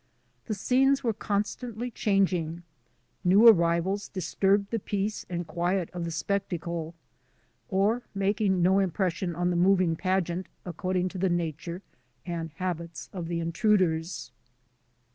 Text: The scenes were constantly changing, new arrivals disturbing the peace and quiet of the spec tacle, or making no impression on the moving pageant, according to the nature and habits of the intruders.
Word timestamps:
The 0.45 0.55
scenes 0.55 1.03
were 1.03 1.13
constantly 1.13 1.91
changing, 1.91 2.63
new 3.23 3.47
arrivals 3.47 4.07
disturbing 4.09 4.65
the 4.71 4.79
peace 4.79 5.27
and 5.29 5.45
quiet 5.45 5.91
of 5.91 6.05
the 6.05 6.09
spec 6.09 6.49
tacle, 6.49 6.95
or 7.69 8.01
making 8.15 8.63
no 8.63 8.79
impression 8.79 9.35
on 9.35 9.51
the 9.51 9.55
moving 9.55 9.95
pageant, 9.95 10.47
according 10.65 11.09
to 11.09 11.19
the 11.19 11.29
nature 11.29 11.83
and 12.25 12.49
habits 12.53 13.11
of 13.13 13.27
the 13.27 13.39
intruders. 13.39 14.31